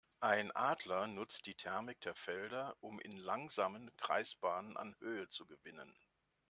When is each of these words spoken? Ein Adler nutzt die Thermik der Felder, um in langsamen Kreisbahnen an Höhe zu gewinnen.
Ein 0.19 0.49
Adler 0.53 1.05
nutzt 1.05 1.45
die 1.45 1.53
Thermik 1.53 2.01
der 2.01 2.15
Felder, 2.15 2.75
um 2.79 2.99
in 3.01 3.17
langsamen 3.17 3.95
Kreisbahnen 3.97 4.75
an 4.75 4.95
Höhe 4.99 5.29
zu 5.29 5.45
gewinnen. 5.45 5.95